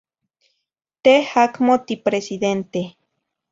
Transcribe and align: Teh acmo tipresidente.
Teh 1.03 1.23
acmo 1.45 1.73
tipresidente. 1.87 2.81